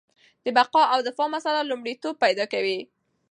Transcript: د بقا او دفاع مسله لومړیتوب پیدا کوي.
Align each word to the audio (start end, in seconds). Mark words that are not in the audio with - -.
د 0.43 0.45
بقا 0.57 0.83
او 0.93 0.99
دفاع 1.07 1.27
مسله 1.35 1.61
لومړیتوب 1.69 2.13
پیدا 2.23 2.45
کوي. 2.53 2.79